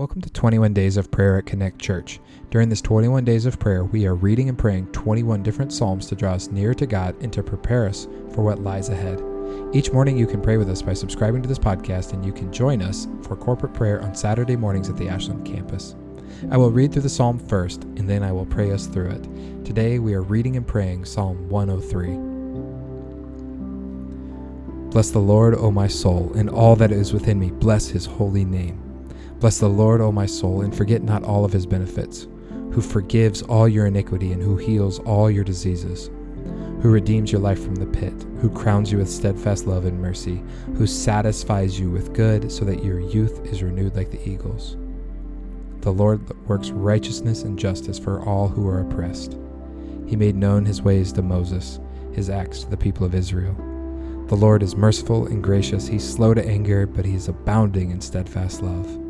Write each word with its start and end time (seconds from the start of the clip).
Welcome 0.00 0.22
to 0.22 0.30
21 0.30 0.72
Days 0.72 0.96
of 0.96 1.10
Prayer 1.10 1.36
at 1.36 1.44
Connect 1.44 1.78
Church. 1.78 2.20
During 2.48 2.70
this 2.70 2.80
21 2.80 3.22
days 3.22 3.44
of 3.44 3.58
prayer, 3.58 3.84
we 3.84 4.06
are 4.06 4.14
reading 4.14 4.48
and 4.48 4.56
praying 4.56 4.86
21 4.92 5.42
different 5.42 5.74
Psalms 5.74 6.06
to 6.06 6.14
draw 6.14 6.32
us 6.32 6.50
nearer 6.50 6.72
to 6.72 6.86
God 6.86 7.14
and 7.20 7.30
to 7.34 7.42
prepare 7.42 7.86
us 7.86 8.08
for 8.32 8.42
what 8.42 8.62
lies 8.62 8.88
ahead. 8.88 9.22
Each 9.74 9.92
morning, 9.92 10.16
you 10.16 10.26
can 10.26 10.40
pray 10.40 10.56
with 10.56 10.70
us 10.70 10.80
by 10.80 10.94
subscribing 10.94 11.42
to 11.42 11.48
this 11.50 11.58
podcast, 11.58 12.14
and 12.14 12.24
you 12.24 12.32
can 12.32 12.50
join 12.50 12.80
us 12.80 13.08
for 13.20 13.36
corporate 13.36 13.74
prayer 13.74 14.00
on 14.00 14.14
Saturday 14.14 14.56
mornings 14.56 14.88
at 14.88 14.96
the 14.96 15.06
Ashland 15.06 15.44
campus. 15.44 15.96
I 16.50 16.56
will 16.56 16.70
read 16.70 16.94
through 16.94 17.02
the 17.02 17.10
psalm 17.10 17.38
first, 17.38 17.84
and 17.84 18.08
then 18.08 18.22
I 18.22 18.32
will 18.32 18.46
pray 18.46 18.72
us 18.72 18.86
through 18.86 19.10
it. 19.10 19.66
Today, 19.66 19.98
we 19.98 20.14
are 20.14 20.22
reading 20.22 20.56
and 20.56 20.66
praying 20.66 21.04
Psalm 21.04 21.46
103. 21.50 22.06
Bless 24.92 25.10
the 25.10 25.18
Lord, 25.18 25.56
O 25.56 25.70
my 25.70 25.88
soul, 25.88 26.32
and 26.34 26.48
all 26.48 26.74
that 26.76 26.90
is 26.90 27.12
within 27.12 27.38
me. 27.38 27.50
Bless 27.50 27.88
his 27.88 28.06
holy 28.06 28.46
name. 28.46 28.89
Bless 29.40 29.58
the 29.58 29.68
Lord, 29.68 30.02
O 30.02 30.12
my 30.12 30.26
soul, 30.26 30.60
and 30.60 30.76
forget 30.76 31.02
not 31.02 31.24
all 31.24 31.46
of 31.46 31.52
his 31.52 31.64
benefits, 31.64 32.28
who 32.72 32.82
forgives 32.82 33.40
all 33.40 33.66
your 33.66 33.86
iniquity 33.86 34.32
and 34.32 34.42
who 34.42 34.58
heals 34.58 34.98
all 34.98 35.30
your 35.30 35.44
diseases, 35.44 36.10
who 36.82 36.90
redeems 36.90 37.32
your 37.32 37.40
life 37.40 37.64
from 37.64 37.76
the 37.76 37.86
pit, 37.86 38.12
who 38.40 38.50
crowns 38.50 38.92
you 38.92 38.98
with 38.98 39.08
steadfast 39.08 39.66
love 39.66 39.86
and 39.86 39.98
mercy, 39.98 40.42
who 40.76 40.86
satisfies 40.86 41.80
you 41.80 41.90
with 41.90 42.12
good 42.12 42.52
so 42.52 42.66
that 42.66 42.84
your 42.84 43.00
youth 43.00 43.40
is 43.46 43.62
renewed 43.62 43.96
like 43.96 44.10
the 44.10 44.28
eagles. 44.28 44.76
The 45.80 45.90
Lord 45.90 46.20
works 46.46 46.68
righteousness 46.68 47.42
and 47.42 47.58
justice 47.58 47.98
for 47.98 48.22
all 48.22 48.46
who 48.46 48.68
are 48.68 48.82
oppressed. 48.82 49.38
He 50.06 50.16
made 50.16 50.36
known 50.36 50.66
his 50.66 50.82
ways 50.82 51.14
to 51.14 51.22
Moses, 51.22 51.80
his 52.12 52.28
acts 52.28 52.64
to 52.64 52.68
the 52.68 52.76
people 52.76 53.06
of 53.06 53.14
Israel. 53.14 53.54
The 54.28 54.36
Lord 54.36 54.62
is 54.62 54.76
merciful 54.76 55.28
and 55.28 55.42
gracious. 55.42 55.88
He's 55.88 56.06
slow 56.06 56.34
to 56.34 56.46
anger, 56.46 56.86
but 56.86 57.06
he 57.06 57.14
is 57.14 57.28
abounding 57.28 57.90
in 57.90 58.02
steadfast 58.02 58.60
love. 58.60 59.09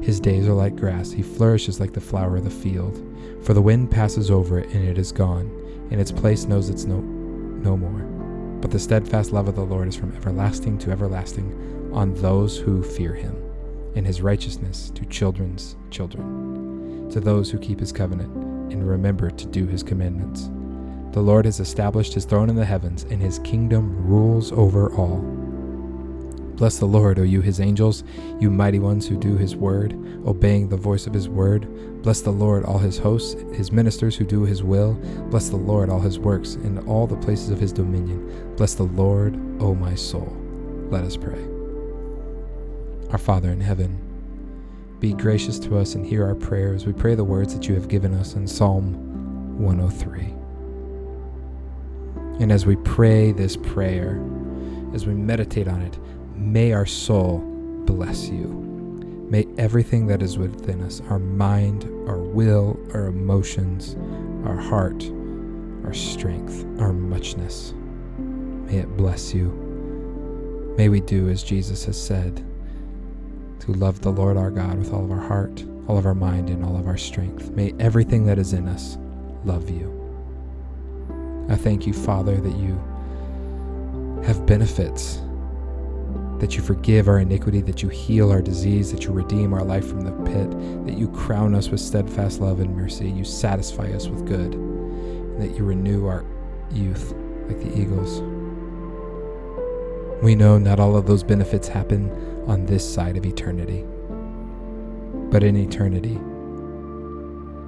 his 0.00 0.20
days 0.20 0.46
are 0.46 0.54
like 0.54 0.76
grass, 0.76 1.10
he 1.10 1.22
flourishes 1.22 1.80
like 1.80 1.92
the 1.92 2.00
flower 2.00 2.36
of 2.36 2.44
the 2.44 2.50
field. 2.50 3.04
For 3.44 3.54
the 3.54 3.62
wind 3.62 3.90
passes 3.90 4.30
over 4.30 4.58
it, 4.58 4.70
and 4.70 4.86
it 4.86 4.98
is 4.98 5.12
gone, 5.12 5.50
and 5.90 6.00
its 6.00 6.12
place 6.12 6.44
knows 6.44 6.70
its 6.70 6.84
no, 6.84 7.00
no 7.00 7.76
more. 7.76 8.02
But 8.60 8.70
the 8.70 8.78
steadfast 8.78 9.32
love 9.32 9.48
of 9.48 9.56
the 9.56 9.64
Lord 9.64 9.88
is 9.88 9.96
from 9.96 10.14
everlasting 10.16 10.78
to 10.78 10.90
everlasting 10.90 11.90
on 11.92 12.14
those 12.14 12.58
who 12.58 12.82
fear 12.82 13.14
him, 13.14 13.36
and 13.94 14.06
his 14.06 14.22
righteousness 14.22 14.90
to 14.94 15.04
children's 15.06 15.76
children, 15.90 17.08
to 17.10 17.20
those 17.20 17.50
who 17.50 17.58
keep 17.58 17.80
his 17.80 17.92
covenant 17.92 18.32
and 18.72 18.88
remember 18.88 19.30
to 19.30 19.46
do 19.46 19.66
his 19.66 19.82
commandments. 19.82 20.50
The 21.12 21.22
Lord 21.22 21.46
has 21.46 21.58
established 21.58 22.14
his 22.14 22.24
throne 22.24 22.50
in 22.50 22.56
the 22.56 22.64
heavens, 22.64 23.04
and 23.04 23.20
his 23.20 23.38
kingdom 23.40 24.06
rules 24.06 24.52
over 24.52 24.92
all. 24.94 25.37
Bless 26.58 26.78
the 26.78 26.86
Lord, 26.86 27.20
O 27.20 27.22
you 27.22 27.40
his 27.40 27.60
angels, 27.60 28.02
you 28.40 28.50
mighty 28.50 28.80
ones 28.80 29.06
who 29.06 29.16
do 29.16 29.36
his 29.36 29.54
word, 29.54 29.92
obeying 30.26 30.68
the 30.68 30.76
voice 30.76 31.06
of 31.06 31.14
his 31.14 31.28
word. 31.28 31.68
Bless 32.02 32.20
the 32.20 32.32
Lord, 32.32 32.64
all 32.64 32.78
his 32.78 32.98
hosts, 32.98 33.40
his 33.54 33.70
ministers 33.70 34.16
who 34.16 34.24
do 34.24 34.42
his 34.42 34.64
will. 34.64 34.94
Bless 35.30 35.50
the 35.50 35.56
Lord, 35.56 35.88
all 35.88 36.00
his 36.00 36.18
works, 36.18 36.56
in 36.56 36.80
all 36.80 37.06
the 37.06 37.16
places 37.16 37.50
of 37.50 37.60
his 37.60 37.72
dominion. 37.72 38.56
Bless 38.56 38.74
the 38.74 38.82
Lord, 38.82 39.36
O 39.62 39.72
my 39.72 39.94
soul. 39.94 40.36
Let 40.90 41.04
us 41.04 41.16
pray. 41.16 41.38
Our 43.10 43.18
Father 43.18 43.50
in 43.50 43.60
heaven, 43.60 43.96
be 44.98 45.12
gracious 45.12 45.60
to 45.60 45.78
us 45.78 45.94
and 45.94 46.04
hear 46.04 46.26
our 46.26 46.34
prayer 46.34 46.74
as 46.74 46.86
we 46.86 46.92
pray 46.92 47.14
the 47.14 47.22
words 47.22 47.54
that 47.54 47.68
you 47.68 47.74
have 47.76 47.86
given 47.86 48.12
us 48.14 48.34
in 48.34 48.48
Psalm 48.48 49.60
103. 49.62 50.34
And 52.42 52.50
as 52.50 52.66
we 52.66 52.74
pray 52.74 53.30
this 53.30 53.56
prayer, 53.56 54.20
as 54.92 55.06
we 55.06 55.14
meditate 55.14 55.68
on 55.68 55.82
it, 55.82 55.96
May 56.38 56.72
our 56.72 56.86
soul 56.86 57.38
bless 57.84 58.28
you. 58.28 58.46
May 59.28 59.44
everything 59.58 60.06
that 60.06 60.22
is 60.22 60.38
within 60.38 60.80
us, 60.82 61.02
our 61.10 61.18
mind, 61.18 61.84
our 62.08 62.18
will, 62.18 62.78
our 62.94 63.06
emotions, 63.06 63.96
our 64.46 64.56
heart, 64.56 65.04
our 65.84 65.92
strength, 65.92 66.64
our 66.80 66.92
muchness, 66.92 67.74
may 68.16 68.76
it 68.76 68.96
bless 68.96 69.34
you. 69.34 69.48
May 70.78 70.88
we 70.88 71.00
do 71.00 71.28
as 71.28 71.42
Jesus 71.42 71.84
has 71.86 72.00
said 72.00 72.46
to 73.60 73.72
love 73.72 74.00
the 74.00 74.12
Lord 74.12 74.36
our 74.36 74.50
God 74.50 74.78
with 74.78 74.92
all 74.92 75.04
of 75.04 75.10
our 75.10 75.20
heart, 75.20 75.64
all 75.88 75.98
of 75.98 76.06
our 76.06 76.14
mind, 76.14 76.50
and 76.50 76.64
all 76.64 76.76
of 76.76 76.86
our 76.86 76.96
strength. 76.96 77.50
May 77.50 77.74
everything 77.80 78.24
that 78.26 78.38
is 78.38 78.52
in 78.52 78.68
us 78.68 78.96
love 79.44 79.68
you. 79.68 79.92
I 81.48 81.56
thank 81.56 81.86
you, 81.86 81.92
Father, 81.92 82.40
that 82.40 82.56
you 82.56 82.74
have 84.24 84.46
benefits 84.46 85.20
that 86.38 86.56
you 86.56 86.62
forgive 86.62 87.08
our 87.08 87.18
iniquity, 87.18 87.60
that 87.62 87.82
you 87.82 87.88
heal 87.88 88.30
our 88.30 88.40
disease, 88.40 88.92
that 88.92 89.04
you 89.04 89.10
redeem 89.10 89.52
our 89.52 89.64
life 89.64 89.86
from 89.88 90.02
the 90.02 90.12
pit, 90.30 90.50
that 90.86 90.96
you 90.96 91.08
crown 91.08 91.54
us 91.54 91.68
with 91.68 91.80
steadfast 91.80 92.40
love 92.40 92.60
and 92.60 92.76
mercy, 92.76 93.10
you 93.10 93.24
satisfy 93.24 93.90
us 93.92 94.08
with 94.08 94.26
good, 94.26 94.54
and 94.54 95.42
that 95.42 95.56
you 95.56 95.64
renew 95.64 96.06
our 96.06 96.24
youth 96.70 97.12
like 97.46 97.60
the 97.60 97.80
eagles. 97.80 98.20
We 100.22 100.34
know 100.34 100.58
not 100.58 100.80
all 100.80 100.96
of 100.96 101.06
those 101.06 101.22
benefits 101.22 101.68
happen 101.68 102.10
on 102.46 102.66
this 102.66 102.88
side 102.92 103.16
of 103.16 103.24
eternity, 103.26 103.84
but 105.30 105.42
in 105.42 105.56
eternity, 105.56 106.18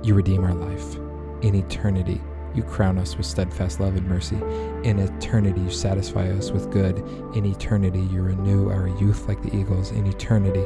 you 0.03 0.15
redeem 0.15 0.45
our 0.45 0.55
life. 0.55 0.97
In 1.43 1.55
eternity, 1.55 2.21
you 2.55 2.63
crown 2.63 2.99
us 2.99 3.17
with 3.17 3.27
steadfast 3.27 3.81
love 3.81 3.97
and 3.97 4.07
mercy. 4.09 4.37
In 4.83 4.99
eternity, 4.99 5.61
you 5.61 5.71
satisfy 5.71 6.29
us 6.31 6.51
with 6.51 6.71
good. 6.71 6.99
In 7.37 7.45
eternity, 7.45 8.01
you 8.01 8.23
renew 8.23 8.71
our 8.71 8.89
youth 8.89 9.29
like 9.29 9.41
the 9.43 9.55
eagles. 9.57 9.93
In 9.93 10.07
eternity, 10.07 10.61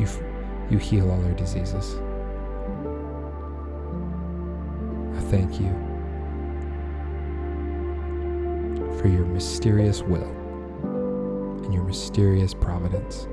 you, 0.00 0.06
f- 0.06 0.22
you 0.70 0.78
heal 0.78 1.10
all 1.10 1.24
our 1.24 1.32
diseases. 1.32 1.96
I 5.16 5.20
thank 5.30 5.60
you 5.60 5.70
for 9.00 9.08
your 9.08 9.24
mysterious 9.26 10.02
will 10.02 10.28
and 11.64 11.72
your 11.72 11.84
mysterious 11.84 12.52
providence. 12.52 13.28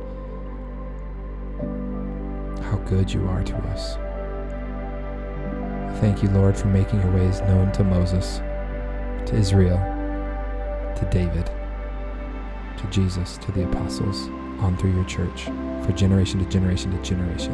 How 2.66 2.78
good 2.86 3.12
you 3.12 3.28
are 3.28 3.44
to 3.44 3.56
us. 3.70 3.98
Thank 6.00 6.22
you, 6.22 6.30
Lord, 6.30 6.56
for 6.56 6.68
making 6.68 7.02
your 7.02 7.12
ways 7.12 7.42
known 7.42 7.72
to 7.72 7.84
Moses, 7.84 8.38
to 9.26 9.36
Israel, 9.36 9.80
to 10.96 11.08
David, 11.10 11.50
to 12.78 12.88
Jesus, 12.92 13.38
to 13.40 13.52
the 13.52 13.64
apostles, 13.64 14.28
on 14.60 14.78
through 14.78 14.94
your 14.94 15.06
church, 15.06 15.46
for 15.84 15.92
generation 15.94 16.38
to 16.38 16.46
generation 16.52 16.92
to 16.92 17.02
generation. 17.02 17.52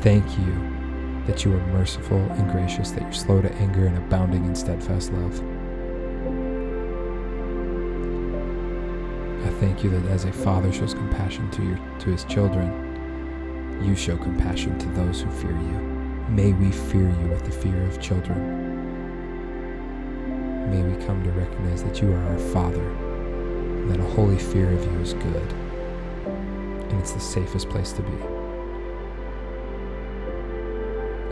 Thank 0.00 0.24
you 0.38 1.24
that 1.26 1.44
you 1.44 1.52
are 1.52 1.66
merciful 1.66 2.16
and 2.16 2.50
gracious, 2.50 2.92
that 2.92 3.02
you're 3.02 3.12
slow 3.12 3.42
to 3.42 3.52
anger 3.56 3.84
and 3.86 3.98
abounding 3.98 4.46
in 4.46 4.54
steadfast 4.54 5.12
love. 5.12 5.38
I 9.46 9.50
thank 9.60 9.84
you 9.84 9.90
that 9.90 10.06
as 10.10 10.24
a 10.24 10.32
father 10.32 10.72
shows 10.72 10.94
compassion 10.94 11.50
to 11.50 11.62
your 11.62 11.78
to 11.98 12.10
his 12.10 12.24
children, 12.24 13.78
you 13.84 13.94
show 13.94 14.16
compassion 14.16 14.78
to 14.78 14.88
those 14.88 15.20
who 15.20 15.30
fear 15.30 15.52
you. 15.52 15.99
May 16.28 16.52
we 16.52 16.70
fear 16.70 17.08
you 17.08 17.28
with 17.28 17.44
the 17.44 17.50
fear 17.50 17.82
of 17.84 18.00
children. 18.00 18.68
May 20.70 20.82
we 20.82 21.04
come 21.04 21.22
to 21.24 21.30
recognize 21.30 21.82
that 21.82 22.00
you 22.00 22.12
are 22.12 22.22
our 22.28 22.38
Father, 22.38 22.88
and 22.88 23.90
that 23.90 23.98
a 23.98 24.04
holy 24.14 24.38
fear 24.38 24.72
of 24.72 24.84
you 24.84 25.00
is 25.00 25.14
good, 25.14 25.52
and 26.26 27.00
it's 27.00 27.12
the 27.12 27.20
safest 27.20 27.68
place 27.68 27.92
to 27.92 28.02
be. 28.02 28.12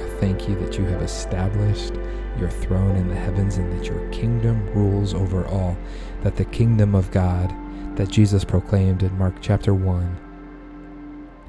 I 0.02 0.08
thank 0.20 0.48
you 0.48 0.56
that 0.56 0.78
you 0.78 0.84
have 0.86 1.02
established 1.02 1.94
your 2.38 2.50
throne 2.50 2.96
in 2.96 3.08
the 3.08 3.14
heavens 3.14 3.56
and 3.56 3.72
that 3.78 3.86
your 3.86 4.08
kingdom 4.10 4.66
rules 4.74 5.14
over 5.14 5.46
all, 5.46 5.76
that 6.22 6.36
the 6.36 6.44
kingdom 6.46 6.94
of 6.94 7.10
God 7.10 7.54
that 7.96 8.08
Jesus 8.08 8.44
proclaimed 8.44 9.02
in 9.02 9.16
Mark 9.18 9.34
chapter 9.40 9.74
1 9.74 10.18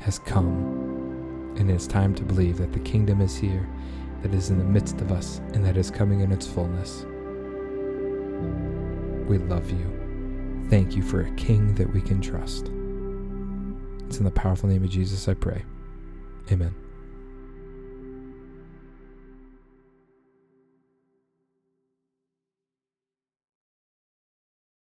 has 0.01 0.19
come 0.19 0.98
and 1.55 1.69
it 1.69 1.73
is 1.73 1.87
time 1.87 2.13
to 2.15 2.23
believe 2.23 2.57
that 2.57 2.73
the 2.73 2.79
kingdom 2.79 3.21
is 3.21 3.35
here, 3.35 3.67
that 4.21 4.33
is 4.33 4.49
in 4.49 4.57
the 4.57 4.63
midst 4.63 5.01
of 5.01 5.11
us, 5.11 5.39
and 5.53 5.65
that 5.65 5.77
is 5.77 5.89
coming 5.91 6.21
in 6.21 6.31
its 6.31 6.47
fullness. 6.47 7.05
We 9.27 9.37
love 9.37 9.69
you. 9.69 10.65
Thank 10.69 10.95
you 10.95 11.01
for 11.01 11.21
a 11.21 11.31
king 11.31 11.75
that 11.75 11.93
we 11.93 12.01
can 12.01 12.21
trust. 12.21 12.71
It's 14.07 14.17
in 14.17 14.25
the 14.25 14.31
powerful 14.31 14.69
name 14.69 14.83
of 14.83 14.89
Jesus 14.89 15.27
I 15.27 15.33
pray. 15.33 15.63
Amen. 16.51 16.73